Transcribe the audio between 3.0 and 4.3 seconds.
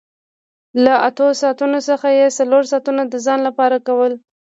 د ځان لپاره کول